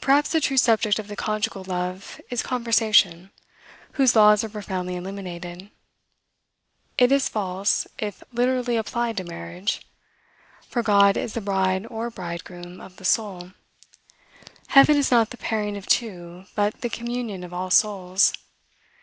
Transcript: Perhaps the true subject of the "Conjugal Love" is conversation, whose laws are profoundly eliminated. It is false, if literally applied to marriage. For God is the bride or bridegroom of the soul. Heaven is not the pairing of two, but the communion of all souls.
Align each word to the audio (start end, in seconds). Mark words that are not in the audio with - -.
Perhaps 0.00 0.32
the 0.32 0.40
true 0.40 0.56
subject 0.56 0.98
of 0.98 1.06
the 1.06 1.16
"Conjugal 1.16 1.64
Love" 1.64 2.18
is 2.30 2.42
conversation, 2.42 3.30
whose 4.00 4.16
laws 4.16 4.42
are 4.42 4.48
profoundly 4.48 4.96
eliminated. 4.96 5.68
It 6.96 7.12
is 7.12 7.28
false, 7.28 7.86
if 7.98 8.22
literally 8.32 8.78
applied 8.78 9.18
to 9.18 9.24
marriage. 9.24 9.86
For 10.66 10.82
God 10.82 11.18
is 11.18 11.34
the 11.34 11.42
bride 11.42 11.84
or 11.90 12.08
bridegroom 12.08 12.80
of 12.80 12.96
the 12.96 13.04
soul. 13.04 13.52
Heaven 14.68 14.96
is 14.96 15.10
not 15.10 15.28
the 15.28 15.36
pairing 15.36 15.76
of 15.76 15.84
two, 15.84 16.46
but 16.54 16.80
the 16.80 16.88
communion 16.88 17.44
of 17.44 17.52
all 17.52 17.68
souls. 17.68 18.32